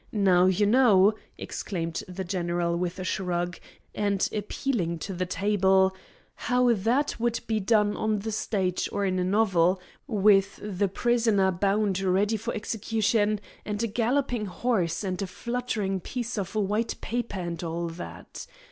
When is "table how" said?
5.27-6.73